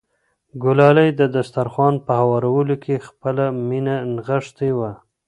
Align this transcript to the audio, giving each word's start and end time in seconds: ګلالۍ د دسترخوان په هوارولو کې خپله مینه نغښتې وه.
ګلالۍ 0.63 1.09
د 1.19 1.21
دسترخوان 1.35 1.95
په 2.05 2.11
هوارولو 2.21 2.75
کې 2.83 3.03
خپله 3.07 3.45
مینه 3.67 3.95
نغښتې 4.15 4.69
وه. 4.77 4.91